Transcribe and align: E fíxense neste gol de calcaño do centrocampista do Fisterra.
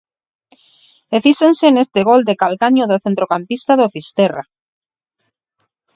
E 1.15 1.17
fíxense 1.25 1.65
neste 1.75 1.99
gol 2.09 2.21
de 2.29 2.35
calcaño 2.41 2.83
do 2.91 2.97
centrocampista 3.05 3.71
do 3.79 3.91
Fisterra. 3.95 4.43